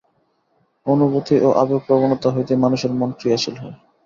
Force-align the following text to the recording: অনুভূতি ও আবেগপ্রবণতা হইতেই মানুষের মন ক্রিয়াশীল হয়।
অনুভূতি 0.85 1.35
ও 1.39 1.59
আবেগপ্রবণতা 1.61 2.27
হইতেই 2.35 2.61
মানুষের 2.63 2.91
মন 2.99 3.09
ক্রিয়াশীল 3.19 3.55
হয়। 3.61 3.75